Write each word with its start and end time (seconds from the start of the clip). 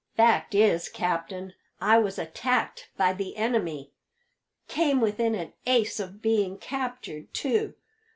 "Fact 0.17 0.55
is, 0.55 0.89
captain, 0.89 1.53
I 1.79 1.99
was 1.99 2.17
attacked 2.17 2.89
by 2.97 3.13
the 3.13 3.37
enemy. 3.37 3.91
Came 4.67 4.99
within 4.99 5.35
an 5.35 5.53
ace 5.67 5.99
of 5.99 6.23
being 6.23 6.57
captured, 6.57 7.31
too. 7.35 7.75